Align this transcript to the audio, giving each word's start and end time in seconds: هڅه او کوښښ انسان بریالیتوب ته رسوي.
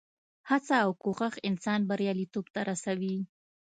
هڅه 0.49 0.75
او 0.85 0.89
کوښښ 1.03 1.35
انسان 1.49 1.79
بریالیتوب 1.89 2.45
ته 2.53 2.61
رسوي. 2.69 3.15